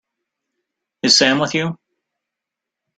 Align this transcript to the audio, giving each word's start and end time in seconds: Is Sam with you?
Is 1.03 1.15
Sam 1.19 1.37
with 1.37 1.53
you? 1.53 1.77